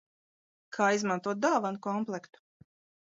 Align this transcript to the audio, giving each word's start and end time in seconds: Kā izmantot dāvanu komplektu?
Kā 0.77 0.87
izmantot 0.97 1.43
dāvanu 1.43 1.83
komplektu? 1.89 2.47